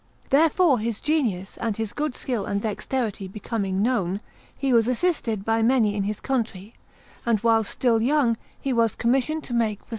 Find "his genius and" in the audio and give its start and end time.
0.79-1.77